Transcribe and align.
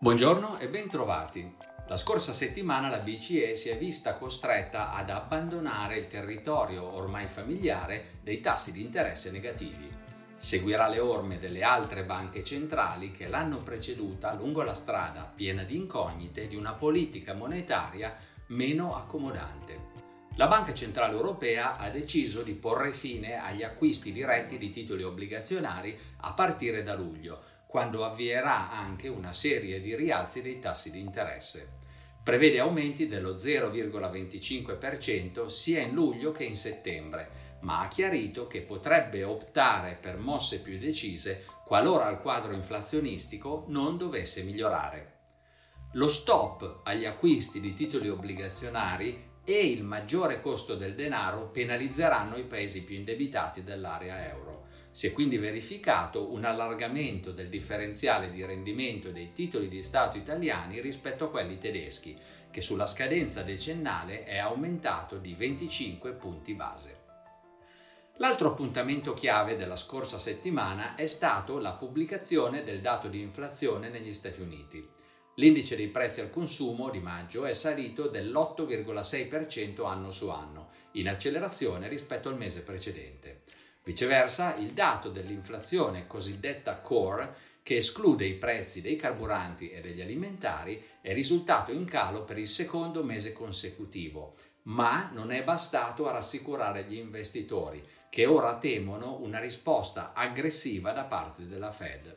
Buongiorno 0.00 0.60
e 0.60 0.68
bentrovati. 0.68 1.56
La 1.88 1.96
scorsa 1.96 2.32
settimana 2.32 2.88
la 2.88 3.00
BCE 3.00 3.56
si 3.56 3.68
è 3.68 3.76
vista 3.76 4.12
costretta 4.12 4.92
ad 4.92 5.10
abbandonare 5.10 5.96
il 5.96 6.06
territorio 6.06 6.94
ormai 6.94 7.26
familiare 7.26 8.20
dei 8.22 8.38
tassi 8.38 8.70
di 8.70 8.80
interesse 8.80 9.32
negativi. 9.32 9.90
Seguirà 10.36 10.86
le 10.86 11.00
orme 11.00 11.40
delle 11.40 11.64
altre 11.64 12.04
banche 12.04 12.44
centrali 12.44 13.10
che 13.10 13.26
l'hanno 13.26 13.58
preceduta 13.58 14.34
lungo 14.34 14.62
la 14.62 14.72
strada 14.72 15.32
piena 15.34 15.64
di 15.64 15.74
incognite 15.74 16.46
di 16.46 16.54
una 16.54 16.74
politica 16.74 17.34
monetaria 17.34 18.14
meno 18.50 18.94
accomodante. 18.94 19.96
La 20.36 20.46
Banca 20.46 20.72
Centrale 20.74 21.16
Europea 21.16 21.76
ha 21.76 21.90
deciso 21.90 22.42
di 22.42 22.54
porre 22.54 22.92
fine 22.92 23.42
agli 23.42 23.64
acquisti 23.64 24.12
diretti 24.12 24.58
di 24.58 24.70
titoli 24.70 25.02
obbligazionari 25.02 25.98
a 26.18 26.32
partire 26.34 26.84
da 26.84 26.94
luglio, 26.94 27.42
quando 27.68 28.02
avvierà 28.02 28.70
anche 28.70 29.06
una 29.08 29.34
serie 29.34 29.78
di 29.80 29.94
rialzi 29.94 30.40
dei 30.40 30.58
tassi 30.58 30.90
di 30.90 31.00
interesse. 31.00 31.76
Prevede 32.22 32.60
aumenti 32.60 33.06
dello 33.06 33.34
0,25% 33.34 35.44
sia 35.46 35.82
in 35.82 35.92
luglio 35.92 36.32
che 36.32 36.44
in 36.44 36.56
settembre, 36.56 37.56
ma 37.60 37.82
ha 37.82 37.88
chiarito 37.88 38.46
che 38.46 38.62
potrebbe 38.62 39.22
optare 39.22 39.98
per 40.00 40.16
mosse 40.16 40.62
più 40.62 40.78
decise 40.78 41.44
qualora 41.66 42.08
il 42.08 42.16
quadro 42.18 42.54
inflazionistico 42.54 43.66
non 43.68 43.98
dovesse 43.98 44.44
migliorare. 44.44 45.16
Lo 45.92 46.08
stop 46.08 46.80
agli 46.84 47.04
acquisti 47.04 47.60
di 47.60 47.74
titoli 47.74 48.08
obbligazionari 48.08 49.26
e 49.44 49.66
il 49.66 49.84
maggiore 49.84 50.40
costo 50.40 50.74
del 50.74 50.94
denaro 50.94 51.48
penalizzeranno 51.48 52.36
i 52.36 52.44
paesi 52.44 52.84
più 52.84 52.96
indebitati 52.96 53.62
dell'area 53.62 54.26
euro. 54.26 54.67
Si 54.90 55.06
è 55.06 55.12
quindi 55.12 55.38
verificato 55.38 56.32
un 56.32 56.44
allargamento 56.44 57.30
del 57.32 57.48
differenziale 57.48 58.28
di 58.30 58.44
rendimento 58.44 59.10
dei 59.10 59.32
titoli 59.32 59.68
di 59.68 59.82
Stato 59.82 60.16
italiani 60.18 60.80
rispetto 60.80 61.24
a 61.24 61.30
quelli 61.30 61.58
tedeschi, 61.58 62.16
che 62.50 62.60
sulla 62.60 62.86
scadenza 62.86 63.42
decennale 63.42 64.24
è 64.24 64.38
aumentato 64.38 65.18
di 65.18 65.34
25 65.34 66.12
punti 66.12 66.54
base. 66.54 66.96
L'altro 68.20 68.48
appuntamento 68.48 69.14
chiave 69.14 69.54
della 69.54 69.76
scorsa 69.76 70.18
settimana 70.18 70.96
è 70.96 71.06
stato 71.06 71.58
la 71.58 71.74
pubblicazione 71.74 72.64
del 72.64 72.80
dato 72.80 73.06
di 73.06 73.20
inflazione 73.20 73.90
negli 73.90 74.12
Stati 74.12 74.40
Uniti. 74.40 74.84
L'indice 75.36 75.76
dei 75.76 75.86
prezzi 75.86 76.20
al 76.20 76.30
consumo 76.30 76.90
di 76.90 76.98
maggio 76.98 77.44
è 77.44 77.52
salito 77.52 78.08
dell'8,6% 78.08 79.86
anno 79.86 80.10
su 80.10 80.30
anno, 80.30 80.70
in 80.92 81.08
accelerazione 81.08 81.86
rispetto 81.86 82.28
al 82.28 82.36
mese 82.36 82.64
precedente. 82.64 83.42
Viceversa, 83.88 84.54
il 84.56 84.72
dato 84.72 85.08
dell'inflazione 85.08 86.06
cosiddetta 86.06 86.80
core, 86.80 87.34
che 87.62 87.76
esclude 87.76 88.26
i 88.26 88.34
prezzi 88.34 88.82
dei 88.82 88.96
carburanti 88.96 89.70
e 89.70 89.80
degli 89.80 90.02
alimentari, 90.02 90.84
è 91.00 91.14
risultato 91.14 91.72
in 91.72 91.86
calo 91.86 92.24
per 92.24 92.36
il 92.36 92.48
secondo 92.48 93.02
mese 93.02 93.32
consecutivo, 93.32 94.34
ma 94.64 95.08
non 95.14 95.32
è 95.32 95.42
bastato 95.42 96.06
a 96.06 96.12
rassicurare 96.12 96.84
gli 96.84 96.98
investitori, 96.98 97.82
che 98.10 98.26
ora 98.26 98.58
temono 98.58 99.22
una 99.22 99.40
risposta 99.40 100.12
aggressiva 100.12 100.92
da 100.92 101.04
parte 101.04 101.46
della 101.46 101.72
Fed. 101.72 102.14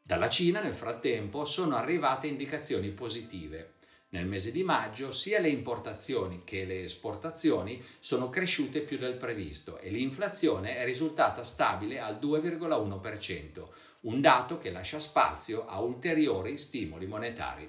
Dalla 0.00 0.28
Cina, 0.28 0.60
nel 0.60 0.72
frattempo, 0.72 1.44
sono 1.44 1.74
arrivate 1.74 2.28
indicazioni 2.28 2.90
positive. 2.90 3.72
Nel 4.08 4.26
mese 4.26 4.52
di 4.52 4.62
maggio 4.62 5.10
sia 5.10 5.40
le 5.40 5.48
importazioni 5.48 6.42
che 6.44 6.64
le 6.64 6.80
esportazioni 6.80 7.82
sono 7.98 8.30
cresciute 8.30 8.80
più 8.80 8.98
del 8.98 9.16
previsto 9.16 9.78
e 9.78 9.90
l'inflazione 9.90 10.76
è 10.76 10.84
risultata 10.84 11.42
stabile 11.42 11.98
al 11.98 12.18
2,1%, 12.20 13.68
un 14.02 14.20
dato 14.20 14.58
che 14.58 14.70
lascia 14.70 15.00
spazio 15.00 15.66
a 15.66 15.80
ulteriori 15.80 16.56
stimoli 16.56 17.06
monetari. 17.06 17.68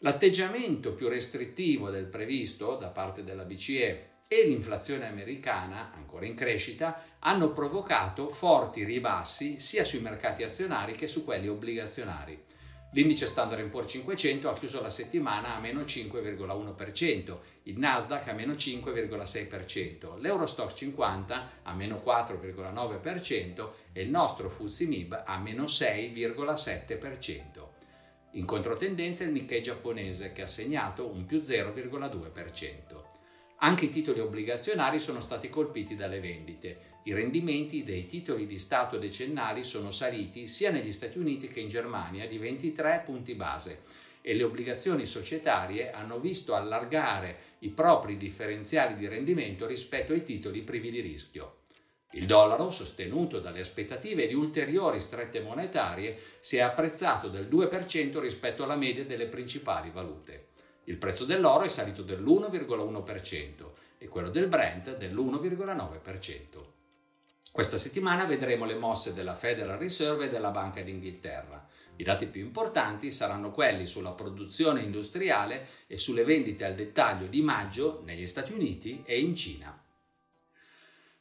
L'atteggiamento 0.00 0.92
più 0.92 1.08
restrittivo 1.08 1.88
del 1.88 2.04
previsto 2.04 2.76
da 2.76 2.88
parte 2.88 3.24
della 3.24 3.44
BCE 3.44 4.10
e 4.28 4.46
l'inflazione 4.46 5.06
americana, 5.06 5.92
ancora 5.94 6.26
in 6.26 6.34
crescita, 6.34 7.02
hanno 7.20 7.52
provocato 7.52 8.28
forti 8.28 8.84
ribassi 8.84 9.58
sia 9.58 9.84
sui 9.84 10.00
mercati 10.00 10.42
azionari 10.42 10.94
che 10.94 11.06
su 11.06 11.24
quelli 11.24 11.48
obbligazionari. 11.48 12.44
L'indice 12.92 13.26
Standard 13.26 13.68
Poor's 13.68 13.90
500 13.90 14.48
ha 14.48 14.54
chiuso 14.54 14.80
la 14.80 14.88
settimana 14.88 15.56
a 15.56 15.60
meno 15.60 15.80
5,1%, 15.80 17.38
il 17.64 17.78
Nasdaq 17.78 18.28
a 18.28 18.32
meno 18.32 18.52
5,6%, 18.52 20.18
l'Eurostock 20.18 20.72
50 20.72 21.50
a 21.64 21.74
meno 21.74 22.00
4,9% 22.04 23.70
e 23.92 24.02
il 24.02 24.08
nostro 24.08 24.48
FTSE 24.48 24.86
MIB 24.86 25.22
a 25.26 25.36
meno 25.38 25.64
6,7%. 25.64 27.40
In 28.32 28.44
controtendenza 28.44 29.24
il 29.24 29.32
Nikkei 29.32 29.62
giapponese 29.62 30.32
che 30.32 30.42
ha 30.42 30.46
segnato 30.46 31.08
un 31.08 31.26
più 31.26 31.38
0,2%. 31.38 33.14
Anche 33.58 33.86
i 33.86 33.90
titoli 33.90 34.20
obbligazionari 34.20 34.98
sono 34.98 35.20
stati 35.20 35.48
colpiti 35.48 35.96
dalle 35.96 36.20
vendite. 36.20 36.94
I 37.04 37.14
rendimenti 37.14 37.84
dei 37.84 38.04
titoli 38.04 38.44
di 38.44 38.58
Stato 38.58 38.98
decennali 38.98 39.64
sono 39.64 39.90
saliti 39.90 40.46
sia 40.46 40.70
negli 40.70 40.92
Stati 40.92 41.18
Uniti 41.18 41.48
che 41.48 41.60
in 41.60 41.68
Germania 41.68 42.28
di 42.28 42.36
23 42.36 43.02
punti 43.04 43.34
base 43.34 43.80
e 44.20 44.34
le 44.34 44.42
obbligazioni 44.42 45.06
societarie 45.06 45.90
hanno 45.90 46.18
visto 46.18 46.54
allargare 46.54 47.54
i 47.60 47.70
propri 47.70 48.16
differenziali 48.16 48.94
di 48.94 49.08
rendimento 49.08 49.66
rispetto 49.66 50.12
ai 50.12 50.22
titoli 50.22 50.62
privi 50.62 50.90
di 50.90 51.00
rischio. 51.00 51.60
Il 52.12 52.26
dollaro, 52.26 52.70
sostenuto 52.70 53.40
dalle 53.40 53.60
aspettative 53.60 54.26
di 54.26 54.34
ulteriori 54.34 55.00
strette 55.00 55.40
monetarie, 55.40 56.18
si 56.40 56.56
è 56.56 56.60
apprezzato 56.60 57.28
del 57.28 57.46
2% 57.46 58.18
rispetto 58.18 58.64
alla 58.64 58.76
media 58.76 59.04
delle 59.04 59.26
principali 59.26 59.90
valute. 59.90 60.48
Il 60.88 60.98
prezzo 60.98 61.24
dell'oro 61.24 61.64
è 61.64 61.68
salito 61.68 62.02
dell'1,1% 62.02 63.70
e 63.98 64.08
quello 64.08 64.30
del 64.30 64.46
Brent 64.46 64.96
dell'1,9%. 64.96 66.74
Questa 67.50 67.76
settimana 67.76 68.24
vedremo 68.24 68.64
le 68.64 68.74
mosse 68.74 69.12
della 69.12 69.34
Federal 69.34 69.78
Reserve 69.78 70.26
e 70.26 70.28
della 70.28 70.50
Banca 70.50 70.82
d'Inghilterra. 70.82 71.66
I 71.96 72.04
dati 72.04 72.26
più 72.26 72.42
importanti 72.42 73.10
saranno 73.10 73.50
quelli 73.50 73.86
sulla 73.86 74.10
produzione 74.10 74.82
industriale 74.82 75.66
e 75.86 75.96
sulle 75.96 76.22
vendite 76.22 76.64
al 76.64 76.74
dettaglio 76.74 77.26
di 77.26 77.40
maggio 77.40 78.02
negli 78.04 78.26
Stati 78.26 78.52
Uniti 78.52 79.02
e 79.06 79.18
in 79.18 79.34
Cina. 79.34 79.82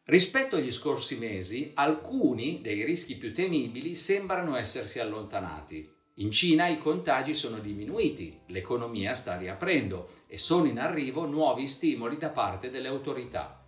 Rispetto 0.03 0.57
agli 0.57 0.71
scorsi 0.71 1.17
mesi, 1.17 1.71
alcuni 1.73 2.61
dei 2.61 2.83
rischi 2.83 3.15
più 3.15 3.33
temibili 3.33 3.95
sembrano 3.95 4.55
essersi 4.55 4.99
allontanati. 4.99 5.91
In 6.19 6.31
Cina 6.31 6.67
i 6.67 6.77
contagi 6.77 7.33
sono 7.33 7.59
diminuiti, 7.59 8.39
l'economia 8.45 9.13
sta 9.13 9.35
riaprendo 9.35 10.07
e 10.27 10.37
sono 10.37 10.65
in 10.65 10.79
arrivo 10.79 11.25
nuovi 11.25 11.67
stimoli 11.67 12.15
da 12.15 12.29
parte 12.29 12.69
delle 12.69 12.87
autorità. 12.87 13.61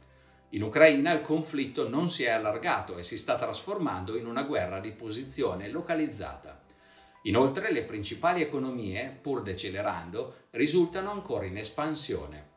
In 0.52 0.64
Ucraina 0.64 1.12
il 1.12 1.20
conflitto 1.20 1.90
non 1.90 2.08
si 2.08 2.24
è 2.24 2.30
allargato 2.30 2.96
e 2.96 3.04
si 3.04 3.18
sta 3.18 3.36
trasformando 3.36 4.16
in 4.16 4.26
una 4.26 4.44
guerra 4.44 4.80
di 4.80 4.92
posizione 4.92 5.68
localizzata. 5.68 6.64
Inoltre 7.24 7.70
le 7.70 7.84
principali 7.84 8.42
economie, 8.42 9.18
pur 9.22 9.42
decelerando, 9.42 10.46
risultano 10.52 11.12
ancora 11.12 11.44
in 11.44 11.58
espansione. 11.58 12.52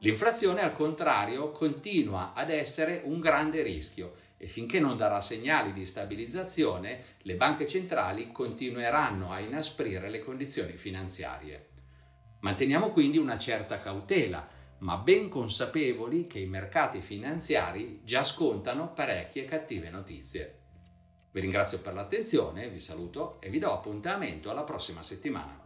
L'inflazione, 0.00 0.60
al 0.60 0.72
contrario, 0.72 1.52
continua 1.52 2.34
ad 2.34 2.50
essere 2.50 3.00
un 3.06 3.18
grande 3.20 3.62
rischio 3.62 4.12
e 4.38 4.48
finché 4.48 4.80
non 4.80 4.96
darà 4.96 5.20
segnali 5.20 5.72
di 5.72 5.84
stabilizzazione, 5.84 7.02
le 7.22 7.34
banche 7.36 7.66
centrali 7.66 8.32
continueranno 8.32 9.32
a 9.32 9.40
inasprire 9.40 10.10
le 10.10 10.20
condizioni 10.20 10.72
finanziarie. 10.72 11.68
Manteniamo 12.40 12.90
quindi 12.90 13.18
una 13.18 13.38
certa 13.38 13.80
cautela, 13.80 14.46
ma 14.78 14.96
ben 14.98 15.28
consapevoli 15.28 16.26
che 16.26 16.38
i 16.38 16.46
mercati 16.46 17.00
finanziari 17.00 18.02
già 18.04 18.22
scontano 18.22 18.92
parecchie 18.92 19.44
cattive 19.44 19.88
notizie. 19.88 20.60
Vi 21.32 21.40
ringrazio 21.40 21.80
per 21.80 21.94
l'attenzione, 21.94 22.68
vi 22.68 22.78
saluto 22.78 23.40
e 23.40 23.48
vi 23.48 23.58
do 23.58 23.72
appuntamento 23.72 24.50
alla 24.50 24.64
prossima 24.64 25.02
settimana. 25.02 25.65